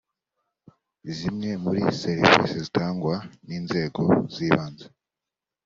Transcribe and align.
zimwe 1.15 1.49
mur 1.63 1.77
serivisi 2.01 2.55
zitangwa 2.65 3.15
n 3.47 3.49
inzego 3.59 4.03
z 4.33 4.35
ibanze 4.47 4.85